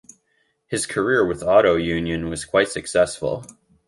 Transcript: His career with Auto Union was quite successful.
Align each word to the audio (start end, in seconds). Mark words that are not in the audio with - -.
His 0.65 0.87
career 0.87 1.23
with 1.27 1.43
Auto 1.43 1.75
Union 1.75 2.27
was 2.27 2.43
quite 2.43 2.69
successful. 2.69 3.45